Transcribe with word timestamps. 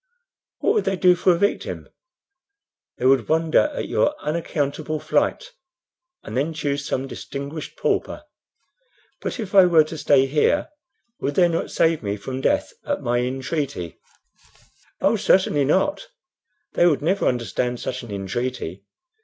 "What 0.61 0.73
would 0.73 0.85
they 0.85 0.95
do 0.95 1.13
for 1.13 1.31
a 1.31 1.37
victim?" 1.37 1.87
"They 2.97 3.05
would 3.05 3.29
wonder 3.29 3.69
at 3.71 3.87
your 3.87 4.15
unaccountable 4.19 4.99
flight, 4.99 5.51
and 6.23 6.35
then 6.35 6.55
choose 6.55 6.87
some 6.87 7.05
distinguished 7.05 7.77
pauper." 7.77 8.23
"But 9.21 9.39
if 9.39 9.53
I 9.53 9.65
were 9.67 9.83
to 9.83 9.99
stay 9.99 10.25
here, 10.25 10.69
would 11.19 11.35
they 11.35 11.47
not 11.47 11.69
save 11.69 12.01
me 12.01 12.17
from 12.17 12.41
death 12.41 12.73
at 12.83 13.03
my 13.03 13.19
entreaty?" 13.19 13.99
"Oh, 15.01 15.17
certainly 15.17 15.65
not; 15.65 16.07
they 16.73 16.87
would 16.87 17.03
never 17.03 17.27
understand 17.27 17.79
such 17.79 18.01
an 18.01 18.09
entreaty. 18.09 18.83